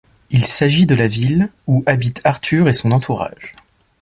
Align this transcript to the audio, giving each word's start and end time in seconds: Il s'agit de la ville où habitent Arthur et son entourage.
Il 0.31 0.47
s'agit 0.47 0.87
de 0.87 0.95
la 0.95 1.05
ville 1.05 1.51
où 1.67 1.83
habitent 1.85 2.21
Arthur 2.23 2.67
et 2.67 2.73
son 2.73 2.91
entourage. 2.91 3.53